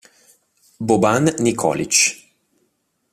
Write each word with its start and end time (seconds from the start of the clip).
Boban 0.79 1.29
Nikolić 1.37 1.93